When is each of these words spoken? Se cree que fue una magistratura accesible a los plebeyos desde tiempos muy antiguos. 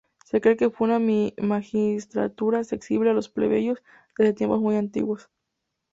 Se 0.25 0.41
cree 0.41 0.57
que 0.57 0.71
fue 0.71 0.87
una 0.87 0.99
magistratura 1.37 2.57
accesible 2.57 3.11
a 3.11 3.13
los 3.13 3.29
plebeyos 3.29 3.83
desde 4.17 4.33
tiempos 4.33 4.59
muy 4.59 4.75
antiguos. 4.75 5.29